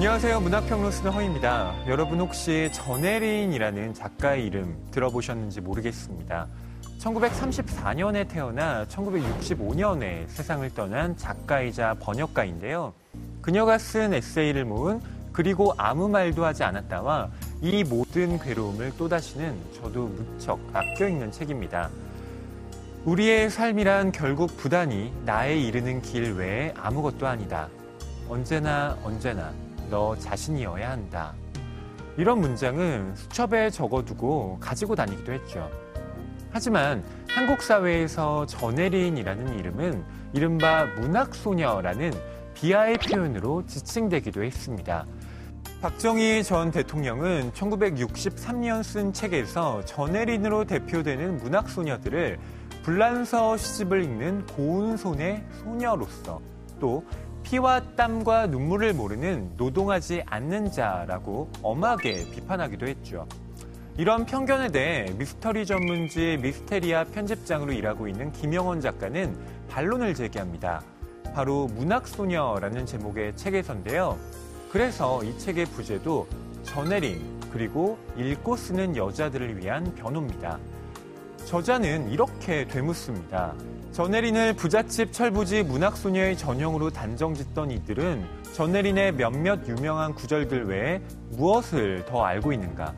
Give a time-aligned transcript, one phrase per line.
[0.00, 0.40] 안녕하세요.
[0.40, 1.74] 문학평론 쓰는 허입니다.
[1.86, 6.46] 여러분 혹시 전혜린이라는 작가의 이름 들어보셨는지 모르겠습니다.
[6.98, 12.94] 1934년에 태어나 1965년에 세상을 떠난 작가이자 번역가인데요.
[13.42, 15.02] 그녀가 쓴 에세이를 모은
[15.34, 17.28] 그리고 아무 말도 하지 않았다와
[17.60, 21.90] 이 모든 괴로움을 또다시는 저도 무척 아껴 읽는 책입니다.
[23.04, 27.68] 우리의 삶이란 결국 부단히 나에 이르는 길 외에 아무것도 아니다.
[28.30, 29.52] 언제나 언제나
[29.90, 31.34] 너 자신이어야 한다.
[32.16, 35.68] 이런 문장은 수첩에 적어두고 가지고 다니기도 했죠.
[36.50, 42.12] 하지만 한국 사회에서 전혜린이라는 이름은 이른바 문학소녀라는
[42.54, 45.06] 비하의 표현으로 지칭되기도 했습니다.
[45.80, 52.38] 박정희 전 대통령은 1963년 쓴 책에서 전혜린으로 대표되는 문학소녀들을
[52.82, 56.40] 불란서 시집을 읽는 고운 손의 소녀로서
[56.78, 57.04] 또
[57.50, 63.26] 피와 땀과 눈물을 모르는 노동하지 않는 자라고 엄하게 비판하기도 했죠.
[63.98, 69.36] 이런 편견에 대해 미스터리 전문지 미스테리아 편집장으로 일하고 있는 김영원 작가는
[69.68, 70.80] 반론을 제기합니다.
[71.34, 74.16] 바로 문학소녀라는 제목의 책에서인데요.
[74.70, 76.28] 그래서 이 책의 부제도
[76.62, 80.56] 전혜린 그리고 읽고 쓰는 여자들을 위한 변호입니다.
[81.46, 83.54] 저자는 이렇게 되묻습니다.
[83.92, 92.52] 전혜린을 부잣집 철부지 문학소녀의 전형으로 단정짓던 이들은 전혜린의 몇몇 유명한 구절들 외에 무엇을 더 알고
[92.52, 92.94] 있는가?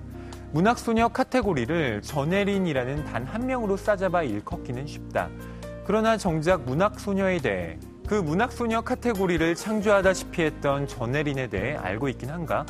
[0.53, 5.31] 문학소녀 카테고리를 전혜린이라는 단 한 명으로 싸잡아 일컫기는 쉽다.
[5.87, 12.67] 그러나 정작 문학소녀에 대해 그 문학소녀 카테고리를 창조하다시피 했던 전혜린에 대해 알고 있긴 한가?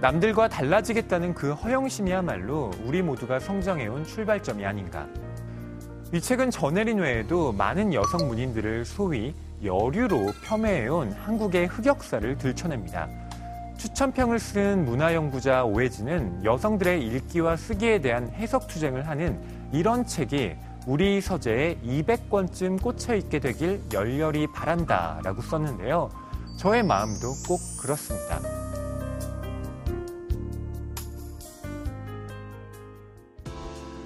[0.00, 5.06] 남들과 달라지겠다는 그 허영심이야말로 우리 모두가 성장해온 출발점이 아닌가.
[6.14, 9.34] 이 책은 전혜린 외에도 많은 여성 문인들을 소위
[9.64, 13.08] 여류로 폄훼해온 한국의 흑역사를 들춰냅니다.
[13.78, 19.40] 추천평을 쓴 문화연구자 오해진은 여성들의 읽기와 쓰기에 대한 해석 투쟁을 하는
[19.72, 20.54] 이런 책이
[20.86, 26.10] 우리 서재에 200권쯤 꽂혀 있게 되길 열렬히 바란다 라고 썼는데요.
[26.56, 28.38] 저의 마음도 꼭 그렇습니다.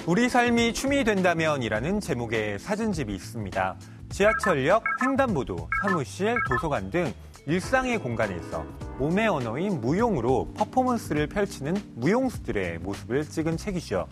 [0.08, 3.76] 우리 삶이 춤이 된다면이라는 제목의 사진집이 있습니다.
[4.08, 7.12] 지하철역, 횡단보도, 사무실, 도서관 등
[7.44, 8.64] 일상의 공간에서
[8.98, 14.08] 몸의 언어인 무용으로 퍼포먼스를 펼치는 무용수들의 모습을 찍은 책이죠.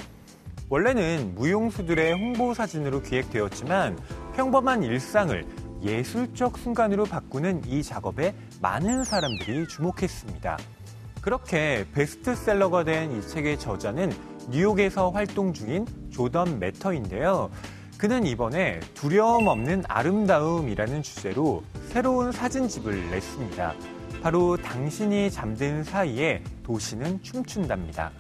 [0.69, 3.99] 원래는 무용수들의 홍보 사진으로 기획되었지만
[4.35, 5.47] 평범한 일상을
[5.83, 10.59] 예술적 순간으로 바꾸는 이 작업에 많은 사람들이 주목했습니다.
[11.23, 17.51] 그렇게 베스트셀러가 된 이 책의 저자는 뉴욕에서 활동 중인 조던 매터인데요.
[17.99, 23.75] 그는 이번에 두려움 없는 아름다움이라는 주제로 새로운 사진집을 냈습니다.
[24.23, 28.12] 바로 당신이 잠든 사이에 도시는 춤춘답니다.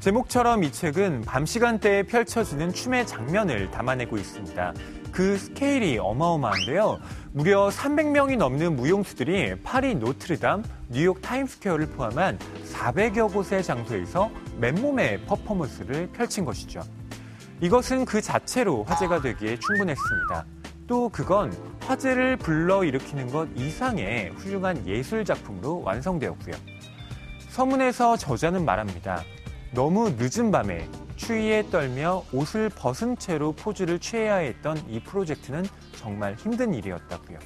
[0.00, 4.72] 제목처럼 이 책은 밤 시간대에 펼쳐지는 춤의 장면을 담아내고 있습니다.
[5.12, 6.98] 그 스케일이 어마어마한데요.
[7.32, 12.38] 무려 300명이 넘는 무용수들이 파리 노트르담, 뉴욕 타임스퀘어를 포함한
[12.72, 16.80] 400여 곳의 장소에서 맨몸의 퍼포먼스를 펼친 것이죠.
[17.60, 20.46] 이것은 그 자체로 화제가 되기에 충분했습니다.
[20.86, 26.54] 또 그건 화제를 불러일으키는 것 이상의 훌륭한 예술 작품으로 완성되었고요.
[27.50, 29.22] 서문에서 저자는 말합니다.
[29.72, 35.64] 너무 늦은 밤에 추위에 떨며 옷을 벗은 채로 포즈를 취해야 했던 이 프로젝트는
[35.96, 37.38] 정말 힘든 일이었다고요.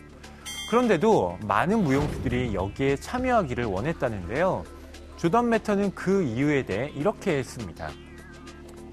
[0.70, 4.64] 그런데도 많은 무용수들이 여기에 참여하기를 원했다는데요.
[5.18, 7.90] 조던 매터는 그 이유에 대해 이렇게 했습니다.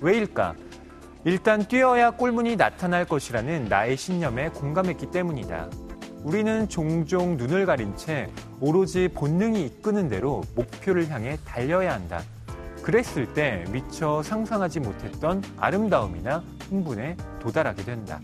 [0.02, 0.56] 왜일까?
[1.24, 5.70] 일단 뛰어야 꼴문이 나타날 것이라는 나의 신념에 공감했기 때문이다.
[6.24, 12.22] 우리는 종종 눈을 가린 채 오로지 본능이 이끄는 대로 목표를 향해 달려야 한다.
[12.82, 18.20] 그랬을 때 미처 상상하지 못했던 아름다움이나 흥분에 도달하게 된다.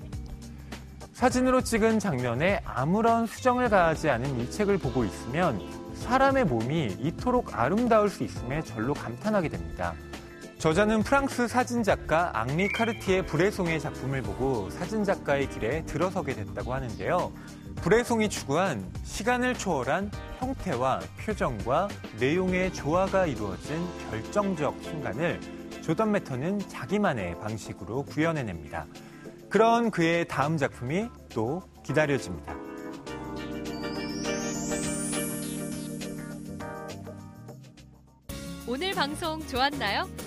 [1.14, 5.60] 사진으로 찍은 장면에 아무런 수정을 가하지 않은 이 책을 보고 있으면
[5.96, 9.94] 사람의 몸이 이토록 아름다울 수 있음에 절로 감탄하게 됩니다.
[10.58, 17.32] 저자는 프랑스 사진작가 앙리 카르티의 브레송의 작품을 보고 사진작가의 길에 들어서게 됐다고 하는데요.
[17.76, 20.10] 브레송이 추구한 시간을 초월한
[20.40, 21.90] 형태와 표정과
[22.20, 25.40] 내용의 조화가 이루어진 결정적 순간을
[25.84, 28.88] 조던 매터는 자기만의 방식으로 구현해냅니다.
[29.50, 32.56] 그런 그의 다음 작품이 또 기다려집니다.
[38.68, 40.27] 오늘 방송 좋았나요?